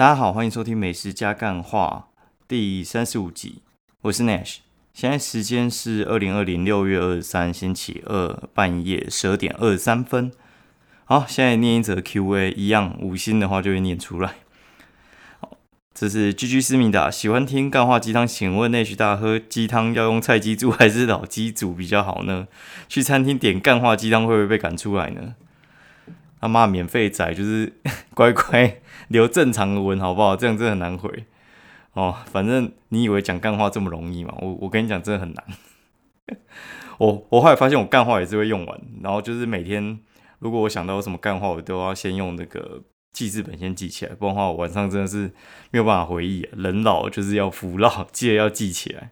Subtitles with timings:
[0.00, 2.08] 大家好，欢迎收听《美食加干话》
[2.48, 3.60] 第三十五集，
[4.00, 4.60] 我是 Nash。
[4.94, 10.32] 现在时间是二零二零六月二十三星期二半夜十二点二十三分。
[11.04, 14.36] 好，现在念一则 Q&A，一样五星的话就会念出来。
[15.38, 15.58] 好，
[15.92, 22.48] 这是 GG 思密达，喜欢听干话鸡汤，请问 Nash 大喝鸡汤要用菜鸡煮还是老鸡煮比较好呢？
[22.88, 25.34] 去餐厅点干话鸡汤会不会被赶出来呢？
[26.40, 27.72] 他妈免费仔就是
[28.14, 30.34] 乖乖留正常的文好不好？
[30.34, 31.26] 这样真的很难回
[31.92, 32.16] 哦。
[32.26, 34.34] 反正你以为讲干话这么容易吗？
[34.40, 35.44] 我我跟你讲，真的很难。
[36.98, 39.98] 我我后来发现我干话也是会用完，然后就是每天
[40.38, 45.32] 如果我想到有什么干话，我都要先用那个记事本先记起来，不然的话我晚上真的是
[45.70, 46.48] 没有办法回忆。
[46.56, 49.10] 人老就是要服老，记得要记起来。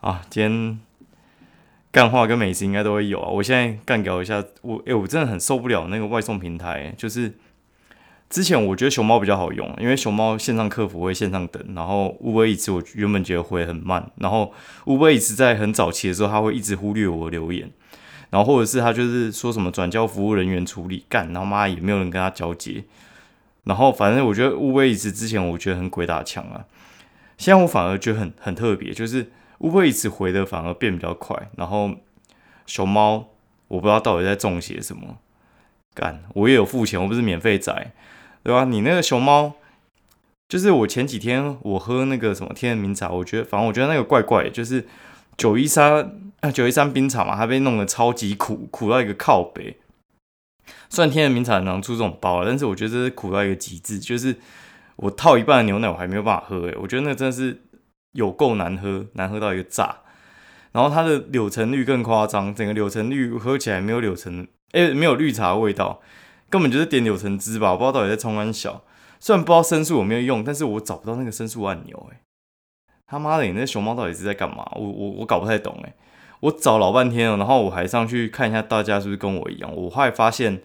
[0.00, 0.80] 啊，今天。
[1.92, 3.28] 干话跟美食应该都会有啊！
[3.28, 6.94] 我现在干聊一下，我哎，我真的很受不了那个外送平台。
[6.96, 7.34] 就是
[8.30, 14.54] 之前我觉得熊猫比较好用，因为熊猫线上客服会线上等，然后 Uber Eats 我原本觉得会很慢，然后
[14.86, 17.70] Uber Eats 在很早期的时候，他会一直忽略我留言，
[18.30, 22.84] 然后或者是他就是说什么转交服务人员处理干，然后妈也没有人跟他交接，
[23.64, 26.64] 然后反正我觉得乌龟一直之前我觉得很鬼打墙啊，
[27.36, 29.30] 现在我反而觉得很很特别，就是。
[29.62, 31.92] 乌龟一直回的反而变比较快，然后
[32.66, 33.28] 熊猫
[33.68, 35.18] 我不知道到底在中邪什么，
[35.94, 37.92] 干我也有付钱，我不是免费仔，
[38.42, 38.64] 对吧？
[38.64, 39.52] 你那个熊猫，
[40.48, 44.84] 就是我前几天我喝那个什么天然茗茶，我觉得反正我觉得那个怪怪，就是
[45.36, 49.78] 九一三啊九一三冰茶嘛，它被弄得超级苦，苦到一个靠背。
[50.90, 54.36] 虽然天然茗茶能出这种包，但是我觉得这是苦到一个极致，就是
[54.96, 57.62] 我套一半的牛奶我还没有办法喝，诶，我觉得那真的是。
[58.12, 59.96] 有够难喝，难喝到一个炸。
[60.72, 66.00] 然后它的柳橙绿更夸张，整个柳橙绿喝起来没有柳橙，哎，没有绿茶味道，
[66.48, 67.72] 根本就是点柳橙汁吧？
[67.72, 68.82] 我不知道到底在冲安小。
[69.20, 72.08] 虽然不知道申诉有没有用，但是我找不到那个申诉按钮。
[72.10, 72.22] 哎，
[73.06, 74.66] 他妈的，你那熊猫到底是在干嘛？
[74.76, 75.78] 我我我搞不太懂。
[75.84, 75.92] 哎，
[76.40, 79.70] 我找老半天了，然后我还上去看一下大家是不是跟我一样。
[79.76, 80.62] 我后来发现，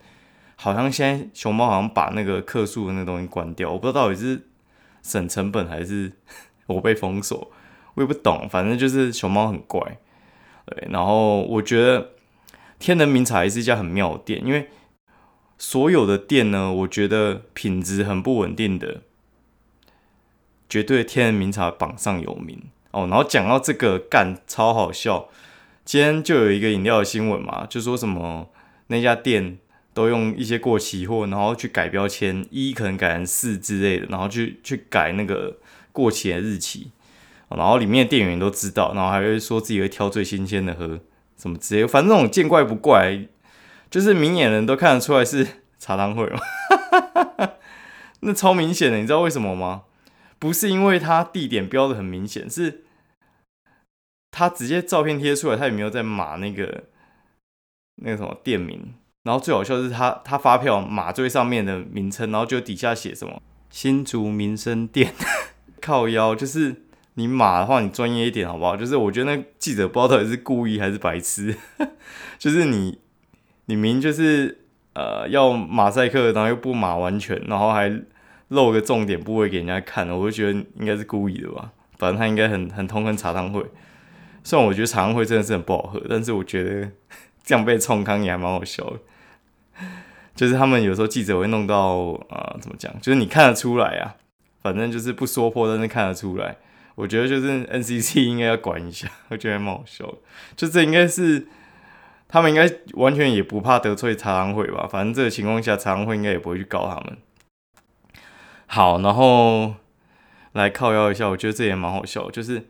[0.55, 4.47] 好像现在熊猫好像把那个克数的那东西关掉，我不知道到底是
[5.03, 6.13] 省成本还是。
[6.67, 7.49] 我被封锁，
[7.95, 9.79] 我也不懂，反正就是熊猫很怪，
[10.65, 10.87] 对。
[10.91, 12.11] 然后我觉得
[12.77, 14.69] 天人茗茶也是一家很妙的店，因为
[15.57, 19.01] 所有的店呢，我觉得品质很不稳定的，
[20.69, 22.61] 绝对天人茗茶榜上有名
[22.91, 23.07] 哦。
[23.09, 25.29] 然后讲到这个干超好笑，
[25.85, 28.49] 今天就有一个饮料的新闻嘛，就说什么
[28.87, 29.57] 那家店
[29.93, 35.57] 都用一些过期货，然后去改标签，一可能改成四之类的，然后去去改那个。
[35.97, 36.91] 过期的日期，
[37.49, 40.99] 然后里面的店员都知道，然后还会说自己会挑最新鲜的喝，
[41.35, 43.27] 什么之类，反正那种见怪不怪，
[43.89, 45.47] 就是明眼人都看得出来是
[45.79, 46.39] 茶汤会嘛，
[48.21, 49.85] 那超明显的，你知道为什么吗？
[50.37, 52.83] 不是因为他地点标的很明显，是
[54.29, 56.83] 他直接照片贴出来，他也没有在码那个
[58.03, 58.93] 那个什么店名，
[59.23, 63.41] 然后最好笑的是他他发票码最上面的名称，然后就底下写什么
[63.71, 65.15] 新竹民生店。
[65.81, 66.83] 靠腰就是
[67.15, 68.75] 你码的话，你专业一点好不好？
[68.77, 71.55] 就是我觉得那记者不知道到底是故意还是白痴，
[72.37, 72.99] 就是你
[73.65, 78.01] 你明就是呃要马赛克，然后又不码完全，然后还
[78.49, 81.71] 露个重点部位给人家看，我就觉得应该是故意的吧。
[81.97, 83.65] 反正他应该很很痛恨茶汤会，
[84.43, 86.91] 虽然我觉得茶汤会真的是很不好喝，但是我觉得
[87.43, 88.99] 这样被冲康也还蛮好笑的。
[90.35, 91.95] 就是他们有时候记者会弄到
[92.29, 94.15] 呃怎么讲，就是你看得出来啊。
[94.67, 96.57] 反正就是不说破，但是看得出来。
[96.95, 100.17] 我觉得就是 NCC 应该要管一下， 我觉得蛮好笑的。
[100.57, 101.47] 就这应该是
[102.27, 104.85] 他们应该完全也不怕得罪茶商会吧？
[104.91, 107.17] 反正这个情况下，茶商会应该也不会去告他们。
[108.65, 109.75] 好，然后
[110.51, 112.29] 来靠腰一下，我觉得这也蛮好笑。
[112.29, 112.67] 就是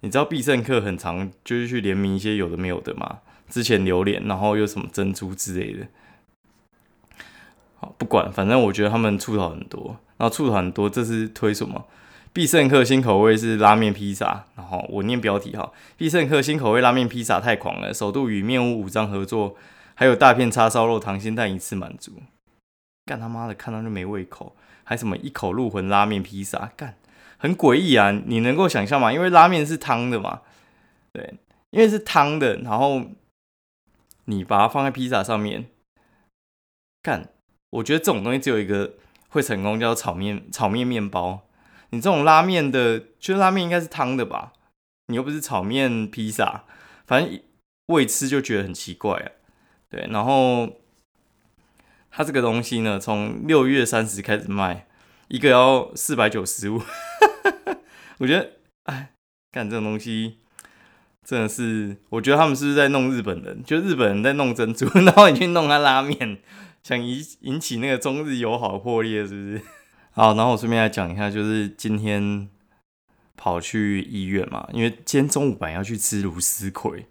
[0.00, 3.18] 你知道必胜客很常就是去联名一些有的没有的嘛？
[3.48, 5.88] 之前榴莲，然后又什么珍珠之类的。
[7.80, 9.96] 好，不管，反正我觉得他们出头很多。
[10.18, 11.86] 然后醋很多，这是推什么？
[12.32, 14.44] 必胜客新口味是拉面披萨。
[14.54, 19.56] 然后我念标题哈，必胜客新口味拉面披萨太狂了，首度与面屋五张合作，
[19.94, 22.12] 还有大片叉烧肉、溏心蛋一次满足。
[23.06, 26.96] 干他妈的，看到就没胃口，还什么一口入魂拉面披萨，干
[27.38, 28.12] 很诡异啊！
[28.26, 29.10] 你能够想象吗？
[29.10, 30.42] 因为拉面是汤的嘛，
[31.14, 31.34] 对，
[31.70, 33.02] 因为是汤的，然后
[34.26, 35.66] 你把它放在披萨上面，
[37.02, 37.30] 干，
[37.70, 38.94] 我觉得这种东西只有一个。
[39.32, 41.42] 会成功叫炒面炒面面包，
[41.90, 44.52] 你这种拉面的，其实拉面应该是汤的吧？
[45.06, 46.64] 你又不是炒面披萨，
[47.06, 47.40] 反正
[47.86, 49.30] 未吃就觉得很奇怪啊。
[49.88, 50.80] 对，然后
[52.10, 54.88] 它这个东西呢，从六月三十开始卖，
[55.28, 56.82] 一个要四百九十五。
[58.18, 58.50] 我觉得，
[58.86, 59.12] 哎，
[59.52, 60.38] 干这种东西
[61.24, 63.62] 真的是，我觉得他们是不是在弄日本人？
[63.62, 66.38] 就日本人在弄珍珠， 然后你去弄他拉面，
[66.82, 69.62] 想引引起那个中日友好破裂，是不是？
[70.12, 72.48] 好，然后我顺便来讲一下，就是今天
[73.36, 77.06] 跑去医院嘛，因为今天中午本来要去吃芦丝葵，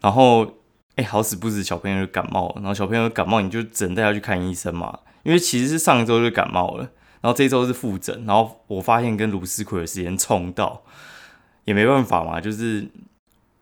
[0.00, 0.58] 然后
[0.96, 6.90] 哎，好死不死小朋友就感冒，然后小朋友感冒你就只能带他去看医生嘛，因为其实是上一周就感冒了。
[7.20, 10.82] 然后这周是复诊，然后我发现跟卢思奎的时间冲到，
[11.64, 12.86] 也没办法嘛，就是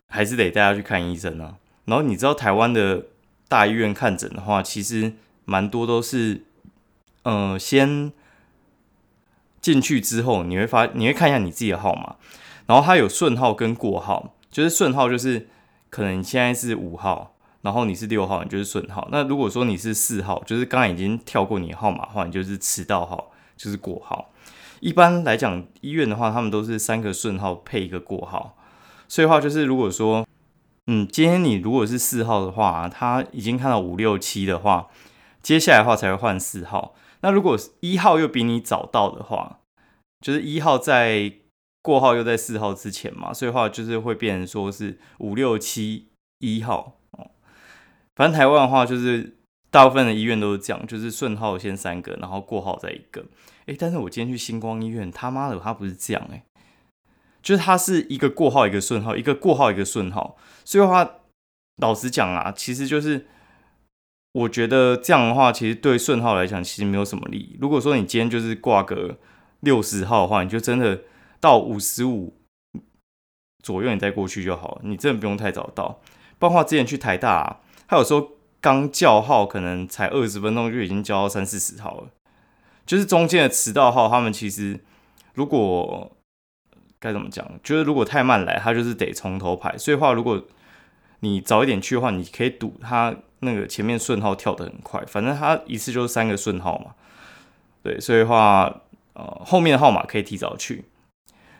[0.09, 1.55] 还是得带他去看医生啊。
[1.85, 3.05] 然后你知道台湾的
[3.53, 5.13] 大医院看诊的话，其实
[5.45, 6.41] 蛮多都是，
[7.21, 8.11] 呃，先
[9.61, 12.15] 进去之后，你会发你会看一下你自己的号码，
[12.65, 15.47] 然后它有顺号跟过号，就是顺号就是
[15.91, 19.07] 可能你现在是五号，然后你是六号，你就是顺号。
[19.11, 23.29] 那如果说你是四号，就是刚刚已经跳过你的号码的话，你就是迟到号。
[23.55, 24.31] 就是过号，
[24.79, 28.57] 一般来讲，医院的话，他们都是三个顺号配一个过号。
[29.07, 30.27] 所以话就是，如果说，
[30.87, 34.89] 嗯，今天你如果是四号的话，他已经看到五六七的话，
[35.41, 36.95] 接下来的话才会换四号。
[37.21, 39.59] 那如果一号又比你早到的话，
[40.19, 41.33] 就是一号在
[41.81, 46.09] 过号又在四号之前嘛，所以话就是会变成说是五六七
[46.39, 47.31] 一号哦。
[48.15, 49.37] 反正台湾的话就是。
[49.73, 53.25] 大部分的医院都是这样，就是顺号先三个，然后过号再一个。
[53.65, 56.43] 诶，但是我今天去星光医院，他妈的，他不是这样诶，
[57.43, 60.35] 就是它是一个过号一个顺号，一个过号一个顺号。
[60.65, 61.07] 所以的话，
[61.77, 63.27] 老实讲啊，其实就是
[64.31, 67.55] 我觉得这样的话，其实对顺号来讲其实没有什么利益。
[67.61, 69.19] 如果说你今天就是挂个
[69.59, 71.01] 六十号的话，你就真的
[71.39, 72.39] 到五十五
[73.61, 76.01] 左右你再过去就好，你真的不用太早到。
[76.39, 78.31] 包括之前去台大，他有时候。
[78.63, 82.07] 刚叫号可能才二十分钟就已经叫到三四十号了，
[82.85, 84.79] 就是中间的迟到号，他们其实
[85.33, 86.12] 如果
[87.03, 89.77] 该怎么讲，就是如果太慢来，他就是得从头排。
[89.77, 90.41] 所以话，如果
[91.19, 96.91] 你早一点去的话，你可以赌他那个前面顺号跳得很快，反正他一次就是三个顺号嘛。
[97.83, 98.81] 对，所以话
[99.13, 100.85] 呃后面的号码可以提早去，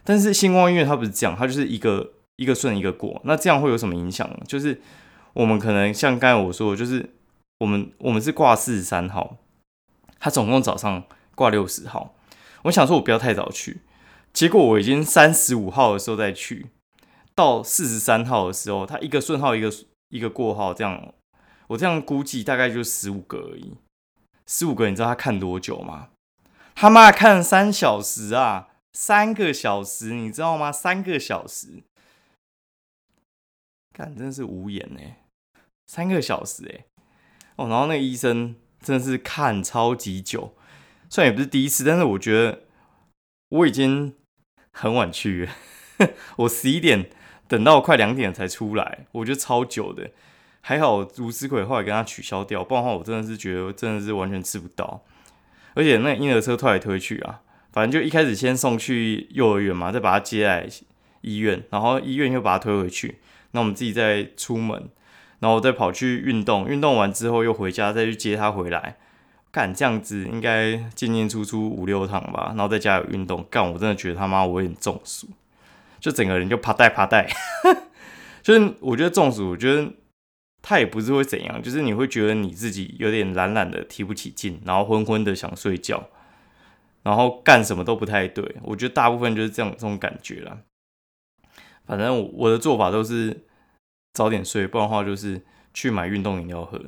[0.06, 4.39] 但是星光医院它不是这样，它就是一个一个顺一个过，那这样会有什么影响呢？
[4.48, 4.81] 就是。
[5.34, 7.10] 我们可能像刚才我说，就是
[7.57, 9.38] 我们我们是挂四十三号，
[10.19, 11.04] 他总共早上
[11.34, 12.13] 挂六十号。
[12.66, 13.81] 我想说，我不要太早去，
[14.33, 16.71] 结果我已经三十五号的时候再去，
[17.35, 19.71] 到四十三号的时候，他一个顺号，一个
[20.09, 21.13] 一个过号，这样
[21.68, 23.77] 我这样估计大概就十五个而已。
[24.47, 26.09] 十五个，你知道他看多久吗？
[26.75, 30.71] 他妈看三小时啊，三个小时，你知道吗？
[30.71, 31.83] 三个小时，
[33.94, 35.19] 看真的是无言哎。
[35.86, 36.86] 三个小时哎，
[37.56, 40.56] 哦，然后那个医生真的是看超级久，
[41.09, 42.63] 虽然也不是第一次，但是我觉得
[43.50, 44.15] 我已经
[44.74, 45.48] 很晚去，
[46.36, 47.10] 我十一点
[47.48, 50.12] 等到快两点才出来，我觉得超久的。
[50.60, 55.02] 还好吴思奎后来跟他取消掉，不然的话我真的是觉得真的是完全吃不到。
[55.74, 57.40] 而且那婴儿车推来推去啊，
[57.72, 60.68] 反正就一开始先送去幼儿园嘛，再把他接来
[61.22, 63.20] 医院，然后医院又把他推回去，
[63.52, 64.90] 那我们自己再出门。
[65.40, 68.96] 然后再跑去运动，运动完之后又回家，再去接他回来。
[69.53, 72.47] 干这样子应该进进出出五六趟吧。
[72.50, 75.29] 然后在家有运动，干我真的觉得他妈我有点中暑，
[76.01, 77.31] 就整个人就趴带趴带。
[78.43, 79.89] 就是我觉得中暑，我觉得
[80.62, 86.10] 他也不是会怎样，就是你会觉得你自己有点懒懒的，提不起劲，然后昏昏的想睡觉，
[87.03, 88.57] 然后干什么都不太对。
[88.63, 90.60] 我觉得大部分就是这样这种感觉了。
[91.86, 93.45] 反正我的做法都是。
[94.15, 95.41] 早点睡，不然的话就是
[95.74, 96.79] 去买运动饮料喝。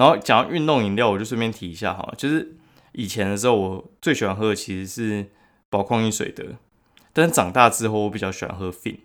[0.00, 2.56] 然后讲到运动饮料，我就顺便提一下哈，就是
[2.92, 5.26] 以前的时候我最喜欢喝的其实是
[5.68, 6.56] 宝矿力水的，
[7.12, 9.00] 但是长大之后我比较喜欢喝 Fin。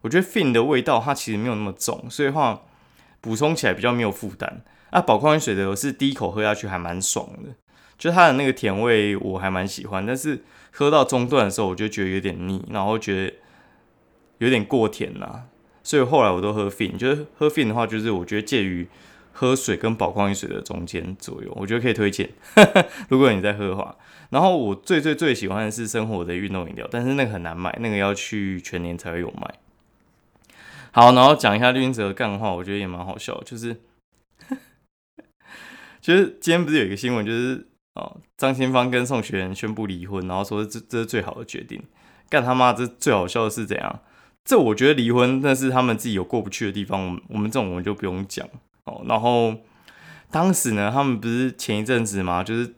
[0.00, 2.62] 我觉得 Fin 的味道它其实没有那么重，所以话
[3.20, 4.64] 补充起来比较没有负担。
[4.88, 7.50] 啊，宝矿力水的我是第一口喝下去还蛮爽的，
[7.98, 13.34] 就它的那个甜味我还蛮喜欢，但是喝到中段的时候我就觉得有点腻，然后觉得
[14.38, 15.44] 有点过甜啦。
[15.82, 18.88] 所以后来我都喝 fin，就是喝 fin 的话，就是我觉得介于
[19.32, 22.30] 喝水跟宝矿力水的中间左右，我觉得可以推荐。
[23.08, 23.96] 如果你在喝的话，
[24.30, 29.54] 然后我最最最喜欢的是生活的运动饮料，但是那个很难买，那个要去全年才会有卖。
[30.92, 33.80] 好，然后讲一下绿茵泽的干话，我觉得也蛮好笑，就是，
[36.00, 41.82] 就是今天不是有一个新闻，就是哦，张清芳跟宋雪宣布离婚，然后说这这是最好的决定。
[42.28, 44.00] 干他妈，这最好笑的是怎样？
[44.44, 48.48] 这我觉得离婚那是他们自己有过不去的地方，我们我们这种我们就不用讲
[48.84, 49.02] 哦。
[49.06, 49.54] 然后
[50.30, 52.74] 当时呢，他们不是前一阵子嘛，就是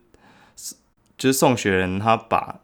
[1.16, 2.60] 就是宋学仁他把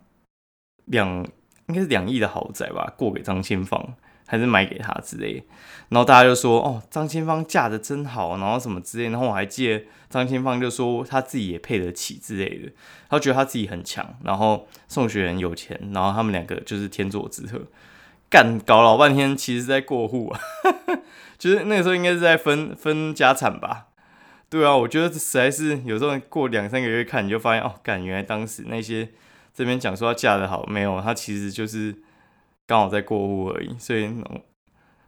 [0.87, 1.25] 两
[1.69, 3.95] 应该是两亿的豪宅吧过给张清芳，
[4.27, 5.45] 还是买给他之类，
[5.89, 12.73] 然后大家就说哦张清芳嫁的真好，然后什么之类，然后我还记得张清芳就说他自己也配得起之类的，
[13.09, 17.61] 他觉得他自己很强，然后宋学仁有钱，然后他们两个就是天作之合，
[18.31, 21.01] 干搞老半天，其实在过户啊，哈 哈
[21.37, 23.89] 就是那个时候应该是在分分家产吧。
[24.49, 29.09] 对啊，我觉得实在是有时候过两三个月看，你就发现哦，感原来当时那些
[29.53, 31.97] 这边讲说要嫁的好，没有，他其实就是
[32.67, 33.77] 刚好在过户而已。
[33.79, 34.09] 所以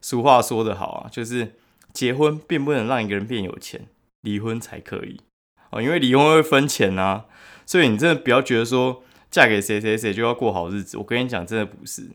[0.01, 1.55] 俗话说得好啊，就是
[1.93, 3.87] 结婚并不能让一个人变有钱，
[4.23, 5.21] 离婚才可以
[5.71, 7.27] 哦，因为离婚会分钱啊。
[7.67, 10.97] 所以你真的不要觉得说嫁给谁谁谁就要过好日子。
[10.99, 12.11] 我跟你讲，真的不是。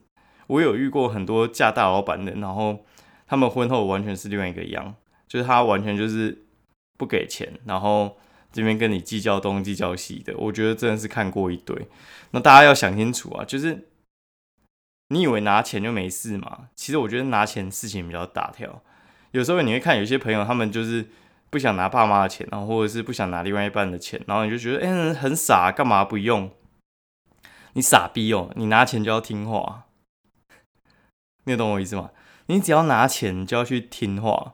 [0.48, 2.84] 我有遇过很多嫁大老板的，然后
[3.28, 4.96] 他们婚后完全是另外一个样，
[5.28, 6.44] 就是他完全就是。
[7.00, 8.18] 不给钱，然后
[8.52, 11.88] 这边跟你计较东计较西的，我觉得真的是看过一堆。
[12.32, 13.88] 那大家要想清楚啊，就是
[15.10, 16.70] 你以为拿钱就没事嘛？
[16.76, 18.82] 其实我觉得拿钱事情比较大条。
[19.30, 21.06] 有时候你会看有些朋友，他们就是
[21.52, 26.50] 不想拿爸妈的钱，然后或者是不想拿另外一半的钱，然后你就觉得哎很傻，干嘛不用？
[27.74, 28.52] 你傻逼哦！
[28.56, 29.84] 你拿钱就要听话，
[31.48, 32.12] 你懂我意思吗？
[32.48, 34.54] 你只要拿钱就要去听话。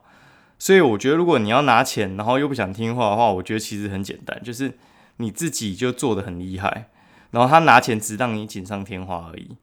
[0.56, 4.78] 所以我觉得，如果你要拿钱，然后又不想听话的话，我觉得其实很简单，就是
[5.16, 6.88] 你自己就做的很厉害，
[7.32, 9.56] 然后他拿钱只让你锦上添花而已。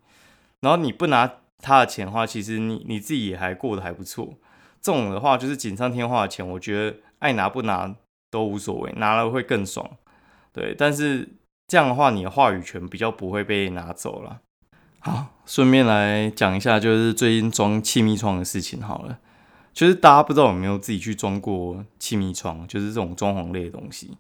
[0.60, 4.34] 然后你不拿他的钱的话，其实你你自己也还过得还不错。
[4.82, 7.96] 这种的话就是锦上添花的钱，我觉得爱拿不拿
[8.30, 9.90] 都无所谓，拿了会更爽。
[10.54, 11.30] 对，但是
[11.68, 14.42] 这样的话，你的话语权比较不会被拿走了。
[15.04, 19.18] 好，顺便来讲一下，就是最近装气密窗的事情好了。
[19.74, 24.16] 就是大家不知道有没有自己去装过气密窗，就是这种装潢类的东西。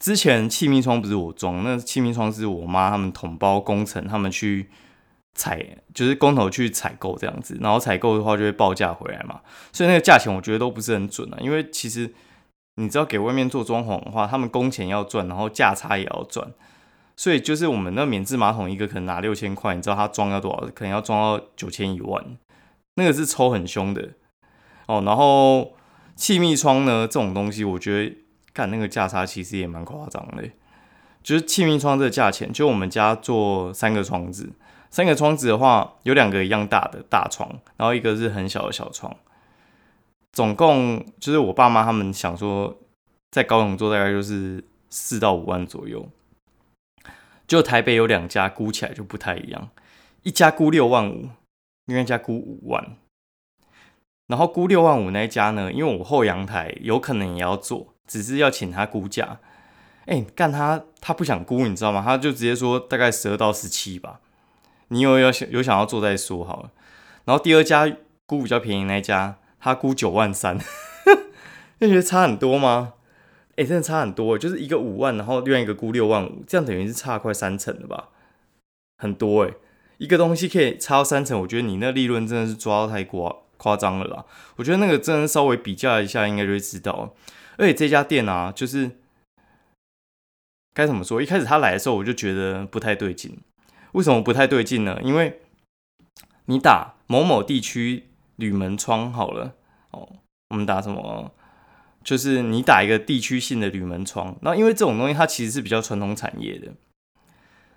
[0.00, 4.68] 之前气密窗不是我装，那气密窗是我妈他们统包工程，他们去
[5.34, 9.40] 采，就是工头去采购这样子，然后采购的话就会报价回来嘛。
[9.72, 12.12] 所以那个价钱我觉得都不是很准啊，因为其实
[12.74, 16.50] 你知道给外面做装潢的话，他们工钱要赚，然后价差也要赚，
[17.20, 20.66] 所以就是我们那免治马桶一个可能拿六千块，你知道他装要多少？
[20.74, 22.24] 可能要装到九千一万，
[22.94, 24.12] 那个是抽很凶的。
[24.86, 25.74] 哦，然后
[26.16, 28.16] 气密窗呢这种东西，我觉得
[28.54, 30.48] 干那个价差其实也蛮夸张的。
[31.22, 34.50] 就是气密窗这个价钱，就我们家做三个窗子，
[34.90, 37.46] 三个窗子的话，有两个一样大的大窗，
[37.76, 39.14] 然后一个是很小的小窗，
[40.32, 42.78] 总共就是我爸妈他们想说，
[43.30, 46.08] 在高雄做大概就是四到五万左右。
[47.50, 49.70] 就台北有两家估起来就不太一样，
[50.22, 51.30] 一家估六万五，
[51.86, 52.96] 另外一家估五万。
[54.28, 55.72] 然后估六万五那一家呢？
[55.72, 59.40] 因为我后阳台有可能也要做，只是要请他估价。
[60.06, 62.00] 哎，干他他不想估，你知道吗？
[62.06, 64.20] 他就直接说大概十二到十七吧。
[64.86, 66.70] 你有要想有想要做再说好了。
[67.24, 67.92] 然后第二家
[68.26, 70.56] 估比较便宜那一家，他估九万三，
[71.80, 72.92] 你觉得差很多吗？
[73.56, 78.08] 哎，真的差很多，就是一个五万，然后另外一个估六万五，这样等于是差快三成了吧？
[78.98, 79.54] 很多哎，
[79.98, 83.46] 一个东西可以差到三成，我觉得你那利润真的是抓到太过。
[83.62, 84.24] 夸张了啦！
[84.56, 87.14] 我觉得那个真的稍微比较一下，应该就会知道。
[87.58, 88.92] 而且这家店啊，就是
[90.72, 91.20] 该怎么说？
[91.20, 93.38] 一开始他来的时候，我就觉得不太对劲。
[93.92, 94.98] 为什么不太对劲呢？
[95.02, 95.42] 因为
[96.46, 99.52] 你打某某地区铝门窗好了
[99.90, 100.08] 哦，
[100.48, 101.30] 我们打什么？
[102.02, 104.36] 就是你打一个地区性的铝门窗。
[104.42, 106.72] 那因为这种东西它其实是比较传统产业的，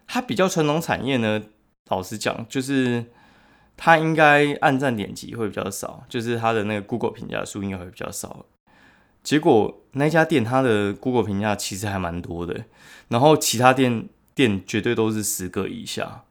[0.07, 1.41] 它比较传统产业呢，
[1.89, 3.05] 老实讲就是。
[3.75, 8.45] 它应该按赞点击会比较少，就是它的那个 Google 评价数应该会比较少。
[9.23, 12.65] 结果那家店它的 Google 评价其实还蛮多的，
[13.07, 16.23] 然后其他店店绝对都是十个以下。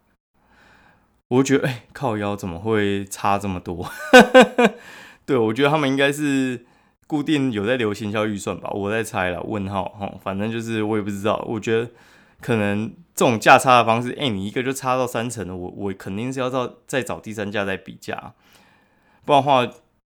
[1.30, 3.90] 我觉得，哎，靠腰怎么会差这么多？
[5.26, 6.64] 对，我觉得他们应该是
[7.06, 9.42] 固定有在流行销预算吧，我在猜了。
[9.42, 11.44] 问号哈，反正就是我也不知道。
[11.48, 11.90] 我觉得。
[12.40, 18.34] 可能这种价差的方式，哎，你一个就差到三成了，我我肯定是要到再找第三家再比价，
[19.24, 19.64] 不然的话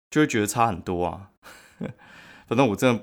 [0.08, 1.30] 就会觉得差很多啊。
[2.46, 3.02] 反正我真的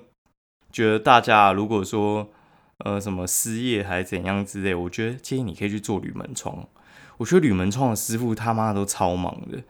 [0.72, 2.30] 觉得大家如果说
[2.78, 6.66] 呃什么失业还怎样之类，我觉得建议你可以去做铝门窗。
[7.18, 9.62] 我觉得铝门窗的师傅他妈都超忙的，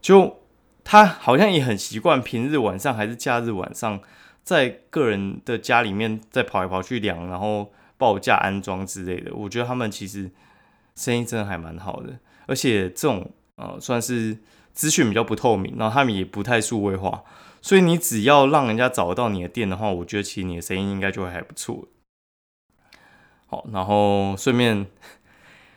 [0.00, 0.36] 就
[0.86, 4.00] 他好像也很习惯平日晚上还是假日晚上，
[4.42, 7.72] 在个人的家里面再跑来跑去量，然后。
[7.98, 10.30] 报价安装之类的，我觉得他们其实
[10.96, 14.36] 生意真的还蛮好的，而且这种呃算是
[14.74, 17.24] 资讯比较不透明，然后他们也不太数位化，
[17.62, 21.88] 所以你只要让人家找得到你的店的话，我觉得其实你的生意应该就会还不错。
[23.46, 24.86] 好，然后顺便，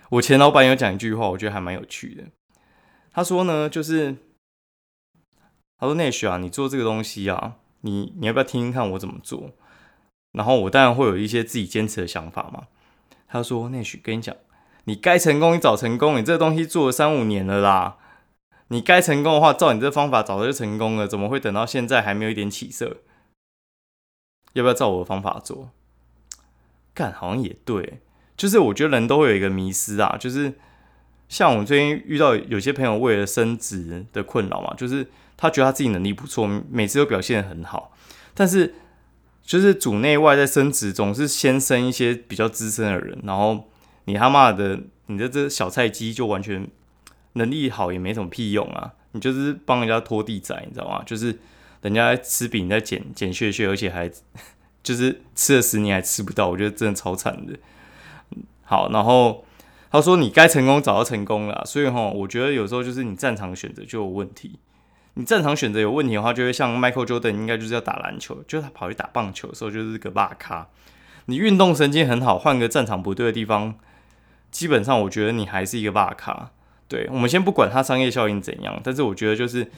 [0.09, 2.25] 我前老板有讲一句话，我觉得还蛮有趣的。
[3.13, 4.13] 他说呢，就是
[5.79, 9.51] 他说内需啊，你做这个东西啊，你你要不要听听看我怎么做？
[10.33, 12.67] 然后我当然会有一些自己坚持的想法嘛。
[13.27, 14.36] 他说内需跟你讲，
[14.83, 17.98] 你该成功你早成功，你这个东西做了三五年了啦。
[18.67, 22.98] 你该成功的话，照你这方法早就成功了，怎么会等到现在还没有一点起色？
[24.53, 25.71] 要不要照我的方法做？
[26.93, 28.01] 干，好像也对，
[28.36, 30.59] 就是我觉得人都会有一个迷失啊，就是
[31.27, 35.09] 像我最近遇到有些朋友为了升职的困扰嘛，就是
[35.39, 37.93] 他觉得他自己能力不错，每次都表现的很好，
[38.34, 38.75] 但是
[39.41, 43.69] 就是组内外在升职总是先升一些比较资深的人，然后
[44.05, 46.67] 你他妈的你的这小菜鸡就完全。
[47.34, 48.91] 能力好也没什么屁用啊！
[49.12, 51.03] 你就是帮人家拖地仔，你知道吗？
[51.05, 51.38] 就是
[51.84, 54.12] 人家吃饼在捡捡屑屑，而且还
[54.81, 57.53] 就是吃了十年还吃不到，我觉得真的超惨的。
[58.63, 59.46] 好，然后
[59.91, 64.58] 他说你该成功早就成功了，所以哈，我觉得有时候就是你战场选择就有问题。
[65.19, 70.69] 你战场选择有问题的话，就会像 Michael Jordan 应该就是要打篮球，就是他跑去打棒球的时候就是个霸咖。
[71.25, 73.75] 你运动神经很好，换个战场不对的地方，
[74.49, 76.51] 基本上我觉得你还是一个霸咖。
[76.88, 79.69] 对，我们先不管它商业效应怎样，但是我觉得就是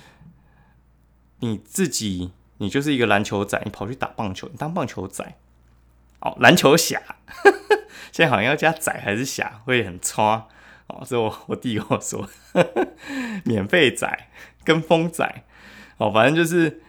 [1.39, 5.25] 你自己，你就是一个篮球仔，你跑去打棒球，你当棒球仔，
[6.19, 7.01] 哦，篮球侠，
[8.13, 10.45] 现在好像要加仔还是侠会很差
[10.99, 12.27] 哦，这我我弟跟我说，
[13.45, 14.29] 免费仔
[14.63, 15.43] 跟风仔，
[15.97, 16.81] 哦，反正就是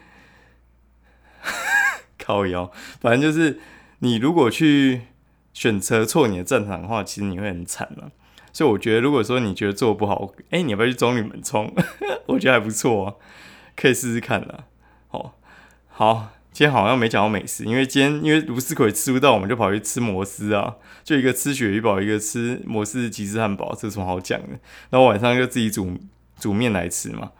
[2.18, 3.60] 靠腰，反正就是
[4.00, 5.02] 你如果去
[5.52, 8.10] 选择错你的战场的话，其实你会很惨了。
[8.52, 11.74] 所以我觉得，如果说你觉得做不好，哎，你要不要去中女门冲？
[12.26, 13.16] 我觉得还不错哦，
[13.74, 14.66] 可以试试看了。
[15.10, 15.32] 哦，
[15.88, 24.58] 好，今天好像没讲到美食，因为今天因为卢思奎吃不到，我们就跑去吃摩斯啊，就一个吃鳕鱼堡，一个吃摩斯吉士汉堡，这有什么好讲的？
[24.90, 25.98] 然后晚上就自己煮
[26.38, 27.32] 煮面来吃嘛。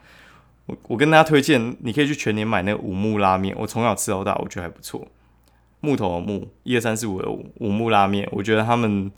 [0.67, 5.07] 我我跟大家推荐，你可以去全年买那个五木拉面，我从小吃到大，我觉得还不错。
[5.81, 9.11] 木头的木，一二三四五的五五木拉面，我觉得他们。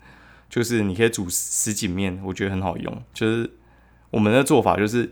[0.47, 3.03] 就是你可以煮什锦面，我觉得很好用。
[3.11, 3.49] 就是
[4.11, 5.11] 我们的做法就是，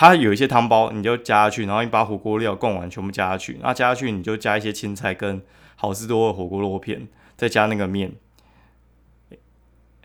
[0.00, 5.42] 它有一些汤包，你就加下去，然后你把火锅料灌完全部加下去，那加下去你就加一些青菜跟
[5.76, 8.14] 好吃多的火锅肉片，再加那个面，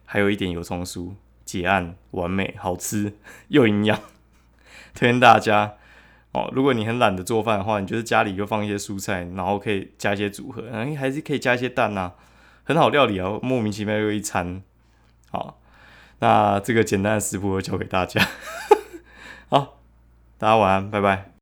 [0.04, 1.14] 还有一点油葱酥，
[1.46, 3.14] 结案完美，好吃
[3.48, 3.98] 又营养，
[4.94, 5.76] 推荐大家
[6.34, 6.52] 哦。
[6.54, 12.12] 如果你很懒得做饭的话，你就是家里就放一些蔬菜，然后可以加一些组合，哎，还是可以加一些蛋呐。
[12.66, 14.62] 很好料理啊，莫名其妙又一餐，
[15.32, 15.62] 好，
[16.20, 18.22] 那这个简单的食谱我教给大家，
[19.48, 19.80] 好，
[20.38, 21.35] 大家晚安，拜拜。